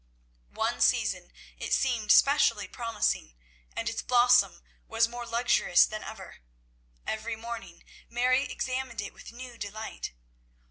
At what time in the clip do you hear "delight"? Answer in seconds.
9.59-10.13